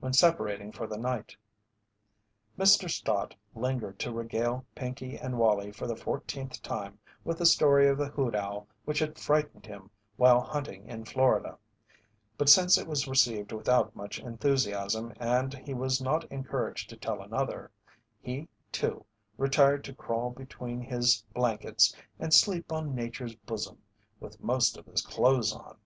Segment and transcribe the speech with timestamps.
[0.00, 1.34] when separating for the night.
[2.58, 2.86] Mr.
[2.90, 7.96] Stott lingered to regale Pinkey and Wallie for the fourteenth time with the story of
[7.96, 9.88] the hoot owl which had frightened him
[10.18, 11.56] while hunting in Florida,
[12.36, 17.22] but since it was received without much enthusiasm and he was not encouraged to tell
[17.22, 17.70] another,
[18.20, 19.06] he, too,
[19.38, 23.78] retired to crawl between his blankets and "sleep on Nature's bosom"
[24.20, 25.78] with most of his clothes on.